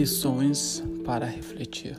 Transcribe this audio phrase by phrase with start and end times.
[0.00, 1.94] Lições para refletir.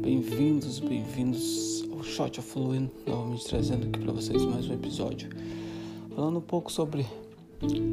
[0.00, 5.30] Bem-vindos, bem-vindos ao Shot of Fluid, novamente trazendo aqui para vocês mais um episódio.
[6.14, 7.04] Falando um pouco sobre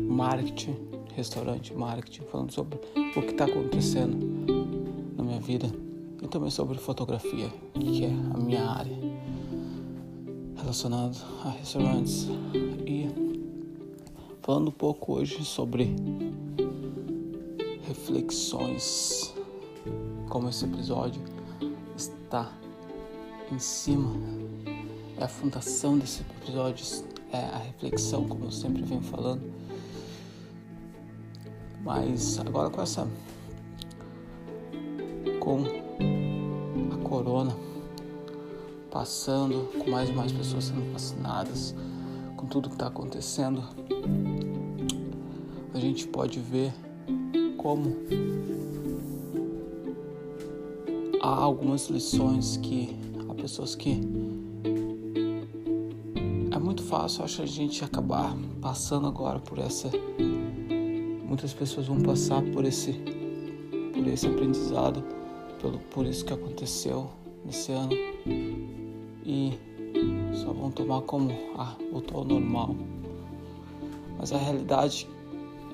[0.08, 0.76] marketing,
[1.16, 2.78] restaurante, marketing, falando sobre
[3.16, 4.16] o que está acontecendo
[5.18, 5.66] na minha vida
[6.22, 8.96] e também sobre fotografia, que é a minha área
[10.58, 12.28] relacionada a restaurantes
[12.86, 13.10] e
[14.44, 15.96] falando um pouco hoje sobre
[17.92, 19.36] reflexões,
[20.30, 21.22] como esse episódio
[21.96, 22.50] está
[23.52, 24.16] em cima,
[25.18, 26.86] é a fundação desse episódio,
[27.34, 29.42] é a reflexão, como eu sempre venho falando.
[31.84, 33.06] Mas agora com essa.
[35.42, 35.64] com
[36.94, 37.54] a corona
[38.90, 41.76] passando, com mais e mais pessoas sendo vacinadas,
[42.38, 43.64] com tudo que está acontecendo,
[45.74, 46.74] a gente pode ver
[47.62, 47.96] como.
[51.22, 52.96] Há algumas lições que
[53.30, 54.02] há pessoas que
[56.52, 59.92] é muito fácil acho a gente acabar passando agora por essa.
[61.28, 62.94] Muitas pessoas vão passar por esse
[63.94, 65.04] por esse aprendizado
[65.62, 67.10] pelo por isso que aconteceu
[67.46, 67.94] nesse ano.
[69.24, 69.54] E
[70.34, 72.76] só vão tomar como ah voltou ao normal.
[74.18, 75.08] Mas a realidade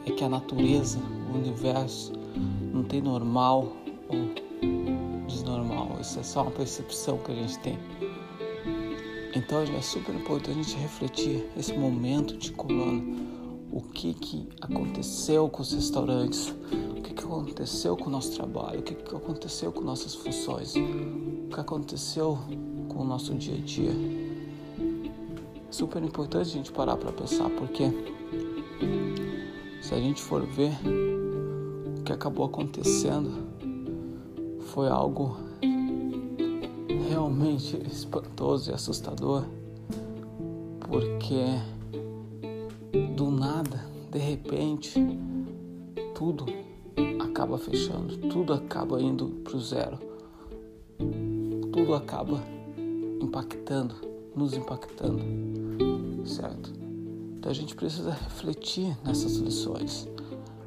[0.06, 1.00] é que a natureza
[1.38, 2.14] universo
[2.74, 3.74] não tem normal
[4.10, 5.98] ou desnormal.
[6.02, 7.78] Isso é só uma percepção que a gente tem.
[9.36, 13.04] Então é super importante a gente refletir esse momento de corona.
[13.72, 16.56] O que, que aconteceu com os restaurantes?
[16.98, 18.80] O que, que aconteceu com o nosso trabalho?
[18.80, 20.74] O que, que aconteceu com nossas funções?
[20.76, 22.40] O que aconteceu
[22.90, 23.92] com o nosso dia a dia?
[25.70, 27.92] Super importante a gente parar para pensar, porque
[29.82, 30.72] se a gente for ver
[32.08, 33.30] que acabou acontecendo,
[34.68, 35.36] foi algo
[37.10, 39.44] realmente espantoso e assustador,
[40.80, 41.44] porque
[43.14, 44.94] do nada, de repente,
[46.16, 46.46] tudo
[47.20, 50.00] acaba fechando, tudo acaba indo para o zero,
[51.74, 52.42] tudo acaba
[53.22, 53.96] impactando,
[54.34, 55.22] nos impactando,
[56.26, 56.72] certo?
[57.38, 60.08] Então a gente precisa refletir nessas lições,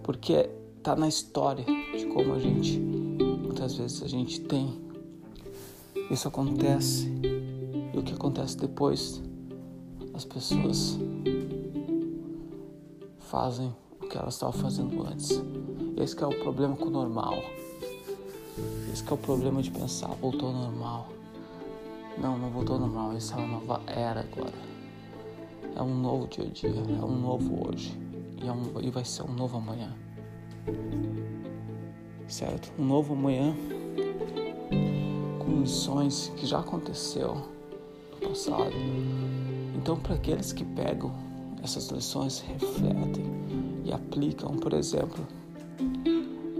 [0.03, 1.63] porque está na história
[1.95, 4.81] de como a gente, muitas vezes a gente tem,
[6.11, 7.07] isso acontece
[7.93, 9.23] e o que acontece depois,
[10.15, 10.99] as pessoas
[13.19, 15.43] fazem o que elas estavam fazendo antes.
[15.99, 17.35] Esse é o problema com o normal.
[18.91, 21.09] Esse é o problema de pensar, voltou ao normal.
[22.17, 24.55] Não, não voltou ao normal, essa é uma nova era agora.
[25.77, 27.93] É um novo dia a dia, é um novo hoje
[28.43, 29.95] e, é um, e vai ser um novo amanhã.
[32.29, 32.73] Certo?
[32.79, 33.55] Um novo amanhã
[35.39, 37.37] com lições que já aconteceu
[38.13, 38.75] no passado.
[39.77, 41.13] Então, para aqueles que pegam
[41.63, 43.25] essas lições, refletem
[43.85, 45.27] e aplicam, por exemplo,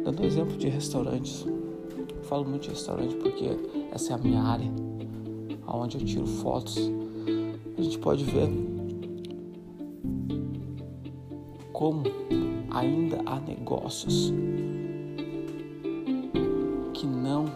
[0.05, 1.47] dando exemplo de restaurantes.
[1.47, 3.51] Eu falo muito de restaurante porque
[3.93, 4.71] essa é a minha área,
[5.67, 6.91] onde eu tiro fotos.
[7.79, 8.49] A gente pode ver
[11.73, 12.03] como
[12.71, 14.33] ainda há negócios
[16.95, 17.47] que não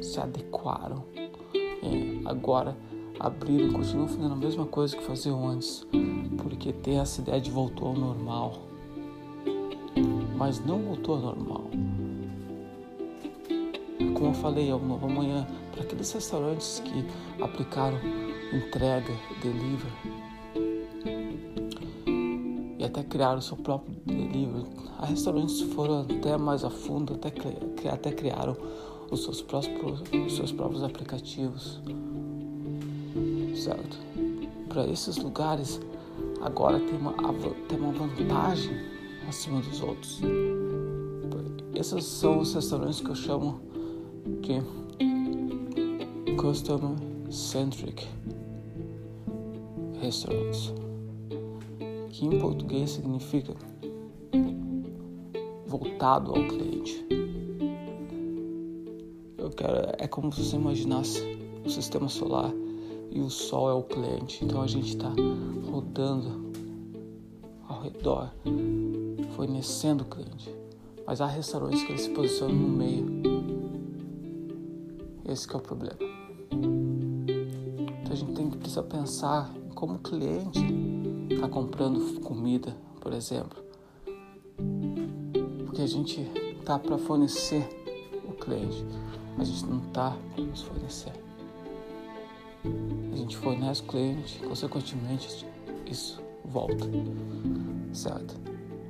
[0.00, 1.04] se adequaram.
[1.54, 2.76] É, agora
[3.18, 5.86] abriram, continuam fazendo a mesma coisa que faziam antes,
[6.42, 8.58] porque tem essa ideia de voltou ao normal.
[10.36, 11.64] Mas não voltou ao normal.
[14.14, 15.46] Como eu falei, é um novo amanhã.
[15.72, 17.98] Para aqueles restaurantes que aplicaram
[18.52, 19.92] entrega, delivery,
[22.82, 24.66] e até criaram seu próprio delivery.
[24.98, 27.28] Há restaurantes foram até mais a fundo, até,
[27.88, 28.56] até criaram
[29.10, 31.80] os seus, próprios, os seus próprios aplicativos.
[33.54, 33.98] Certo?
[34.68, 35.80] Para esses lugares,
[36.40, 37.14] agora tem uma,
[37.68, 38.74] tem uma vantagem
[39.28, 40.20] acima dos outros.
[41.74, 43.60] Esses são os restaurantes que eu chamo
[44.40, 44.60] de
[46.36, 46.96] Customer
[47.30, 48.08] Centric
[50.00, 50.72] Restaurants
[52.22, 53.52] que em português significa
[55.66, 57.04] voltado ao cliente.
[59.36, 61.20] Eu quero, é como se você imaginasse
[61.64, 62.52] o sistema solar
[63.10, 64.44] e o Sol é o cliente.
[64.44, 65.12] Então a gente está
[65.68, 66.52] rodando
[67.66, 68.30] ao redor,
[69.34, 70.54] fornecendo o cliente.
[71.04, 73.04] Mas há restaurantes que eles se posicionam no meio.
[75.28, 75.98] Esse é o problema.
[78.00, 80.91] Então a gente tem que precisar pensar como cliente
[81.30, 83.62] está comprando comida, por exemplo.
[85.64, 86.24] Porque a gente
[86.64, 87.68] tá para fornecer
[88.28, 88.84] o cliente.
[89.38, 91.12] A gente não tá para nos fornecer.
[93.12, 95.46] A gente fornece o cliente, consequentemente
[95.90, 96.86] isso volta.
[97.92, 98.34] Certo?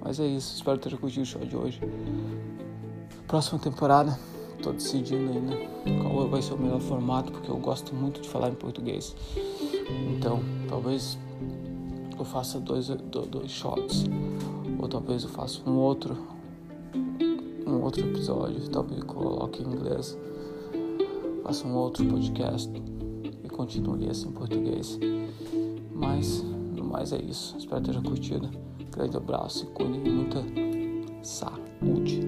[0.00, 1.80] Mas é isso, espero ter curtido o show de hoje.
[3.26, 4.18] Próxima temporada,
[4.62, 5.56] tô decidindo ainda
[6.02, 9.14] qual vai ser o melhor formato, porque eu gosto muito de falar em português.
[10.10, 11.16] Então, talvez
[12.20, 14.04] eu faça dois, dois shots,
[14.78, 16.16] ou talvez eu faça um outro,
[17.66, 20.18] um outro episódio, talvez coloque em inglês,
[21.42, 22.70] faça um outro podcast
[23.42, 24.98] e continue assim em português.
[25.94, 27.56] Mas, no mais é isso.
[27.56, 28.48] Espero ter curtido.
[28.90, 30.42] Grande abraço e cuide muita
[31.22, 32.20] saúde.